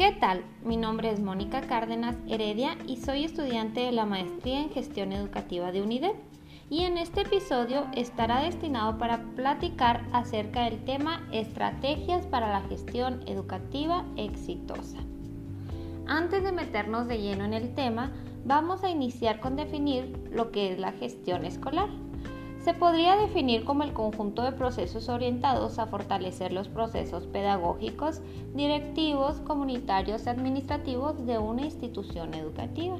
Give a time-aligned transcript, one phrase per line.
[0.00, 0.42] ¿Qué tal?
[0.64, 5.72] Mi nombre es Mónica Cárdenas Heredia y soy estudiante de la Maestría en Gestión Educativa
[5.72, 6.14] de UNIDEP.
[6.70, 13.20] Y en este episodio estará destinado para platicar acerca del tema Estrategias para la gestión
[13.26, 14.96] educativa exitosa.
[16.06, 18.10] Antes de meternos de lleno en el tema,
[18.46, 21.90] vamos a iniciar con definir lo que es la gestión escolar
[22.64, 28.20] se podría definir como el conjunto de procesos orientados a fortalecer los procesos pedagógicos,
[28.54, 32.98] directivos, comunitarios y administrativos de una institución educativa.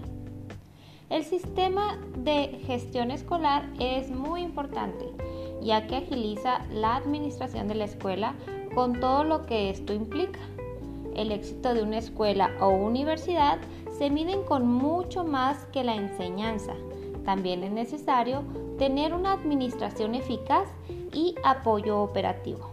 [1.11, 5.05] El sistema de gestión escolar es muy importante,
[5.61, 8.35] ya que agiliza la administración de la escuela
[8.75, 10.41] con todo lo que esto implica.
[11.17, 13.59] El éxito de una escuela o universidad
[13.99, 16.75] se miden con mucho más que la enseñanza.
[17.25, 18.43] También es necesario
[18.81, 20.67] tener una administración eficaz
[21.13, 22.71] y apoyo operativo.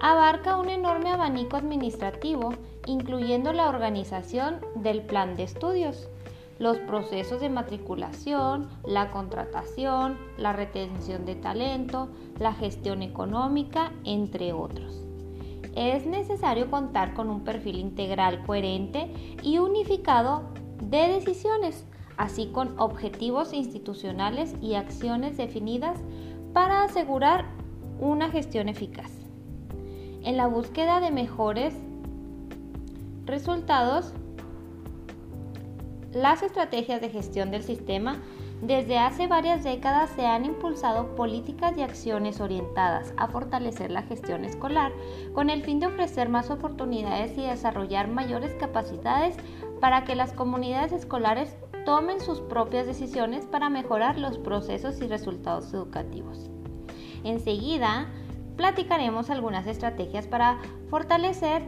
[0.00, 2.54] Abarca un enorme abanico administrativo,
[2.86, 6.08] incluyendo la organización del plan de estudios,
[6.58, 12.08] los procesos de matriculación, la contratación, la retención de talento,
[12.38, 15.02] la gestión económica, entre otros.
[15.74, 20.44] Es necesario contar con un perfil integral coherente y unificado
[20.80, 21.84] de decisiones
[22.16, 25.98] así con objetivos institucionales y acciones definidas
[26.52, 27.46] para asegurar
[28.00, 29.10] una gestión eficaz.
[30.22, 31.74] En la búsqueda de mejores
[33.26, 34.12] resultados,
[36.12, 38.20] las estrategias de gestión del sistema
[38.62, 44.46] desde hace varias décadas se han impulsado políticas y acciones orientadas a fortalecer la gestión
[44.46, 44.92] escolar
[45.34, 49.36] con el fin de ofrecer más oportunidades y desarrollar mayores capacidades
[49.78, 51.54] para que las comunidades escolares
[51.86, 56.50] tomen sus propias decisiones para mejorar los procesos y resultados educativos.
[57.24, 58.08] Enseguida,
[58.56, 60.58] platicaremos algunas estrategias para
[60.90, 61.62] fortalecer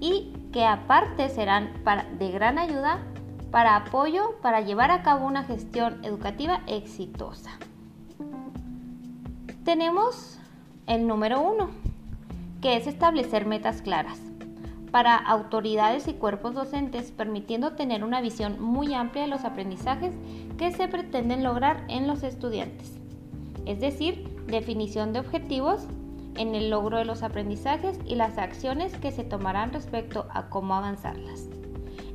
[0.00, 1.72] y que aparte serán
[2.18, 2.98] de gran ayuda
[3.50, 7.52] para apoyo para llevar a cabo una gestión educativa exitosa.
[9.64, 10.38] Tenemos
[10.86, 11.70] el número uno,
[12.60, 14.20] que es establecer metas claras
[14.90, 20.14] para autoridades y cuerpos docentes, permitiendo tener una visión muy amplia de los aprendizajes
[20.58, 22.98] que se pretenden lograr en los estudiantes.
[23.66, 25.86] Es decir, definición de objetivos
[26.36, 30.74] en el logro de los aprendizajes y las acciones que se tomarán respecto a cómo
[30.74, 31.48] avanzarlas.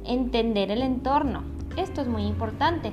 [0.06, 1.44] Entender el entorno.
[1.78, 2.92] Esto es muy importante.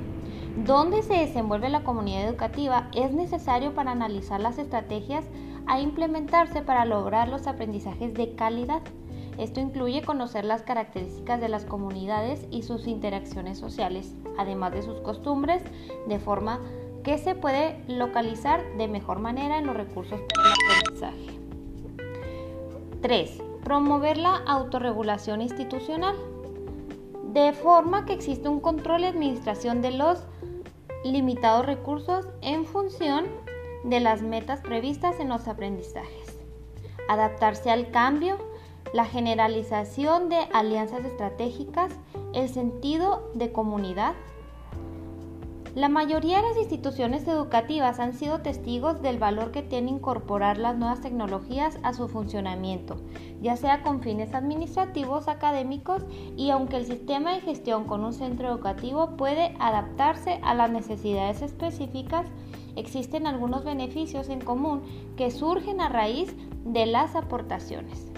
[0.64, 5.24] Dónde se desenvuelve la comunidad educativa es necesario para analizar las estrategias
[5.66, 8.82] a implementarse para lograr los aprendizajes de calidad
[9.38, 15.00] esto incluye conocer las características de las comunidades y sus interacciones sociales, además de sus
[15.00, 15.62] costumbres,
[16.08, 16.60] de forma
[17.04, 21.38] que se puede localizar de mejor manera en los recursos para aprendizaje.
[23.00, 23.42] 3.
[23.62, 26.16] Promover la autorregulación institucional,
[27.32, 30.24] de forma que existe un control y administración de los
[31.04, 33.26] limitados recursos en función
[33.84, 36.38] de las metas previstas en los aprendizajes.
[37.08, 38.36] Adaptarse al cambio
[38.92, 41.92] la generalización de alianzas estratégicas,
[42.32, 44.14] el sentido de comunidad.
[45.74, 50.76] La mayoría de las instituciones educativas han sido testigos del valor que tiene incorporar las
[50.76, 52.96] nuevas tecnologías a su funcionamiento,
[53.42, 56.04] ya sea con fines administrativos, académicos
[56.36, 61.42] y aunque el sistema de gestión con un centro educativo puede adaptarse a las necesidades
[61.42, 62.26] específicas,
[62.74, 64.82] existen algunos beneficios en común
[65.16, 66.34] que surgen a raíz
[66.64, 68.08] de las aportaciones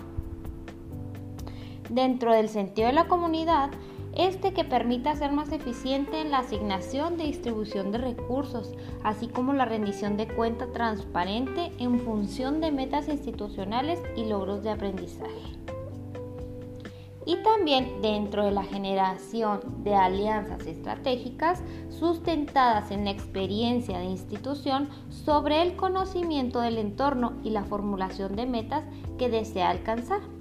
[1.91, 3.71] dentro del sentido de la comunidad,
[4.15, 8.73] este que permita ser más eficiente en la asignación de distribución de recursos,
[9.05, 14.71] así como la rendición de cuenta transparente en función de metas institucionales y logros de
[14.71, 15.61] aprendizaje.
[17.27, 24.89] Y también dentro de la generación de alianzas estratégicas sustentadas en la experiencia de institución
[25.11, 28.85] sobre el conocimiento del entorno y la formulación de metas
[29.19, 30.40] que desea alcanzar.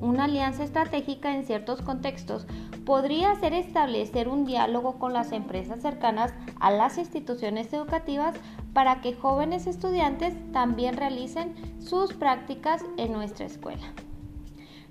[0.00, 2.46] Una alianza estratégica en ciertos contextos
[2.86, 8.34] podría ser establecer un diálogo con las empresas cercanas a las instituciones educativas
[8.72, 13.92] para que jóvenes estudiantes también realicen sus prácticas en nuestra escuela.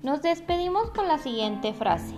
[0.02, 2.14] Nos despedimos con la siguiente frase.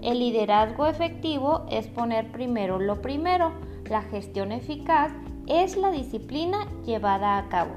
[0.00, 3.52] El liderazgo efectivo es poner primero lo primero.
[3.90, 5.12] La gestión eficaz
[5.48, 7.74] es la disciplina llevada a cabo.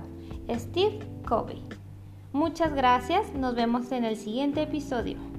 [0.49, 1.63] Steve Covey
[2.33, 5.30] Muchas gracias, nos vemos en el siguiente episodio.